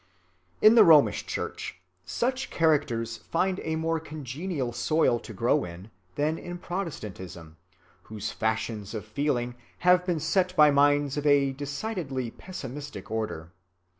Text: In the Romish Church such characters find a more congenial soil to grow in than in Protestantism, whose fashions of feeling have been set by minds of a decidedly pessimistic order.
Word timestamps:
In 0.63 0.73
the 0.73 0.83
Romish 0.83 1.27
Church 1.27 1.79
such 2.05 2.49
characters 2.49 3.17
find 3.17 3.59
a 3.63 3.75
more 3.75 3.99
congenial 3.99 4.73
soil 4.73 5.19
to 5.19 5.31
grow 5.31 5.63
in 5.63 5.91
than 6.15 6.39
in 6.39 6.57
Protestantism, 6.57 7.57
whose 8.05 8.31
fashions 8.31 8.95
of 8.95 9.05
feeling 9.05 9.53
have 9.85 10.03
been 10.03 10.19
set 10.19 10.55
by 10.55 10.71
minds 10.71 11.17
of 11.17 11.27
a 11.27 11.51
decidedly 11.51 12.31
pessimistic 12.31 13.11
order. 13.11 13.51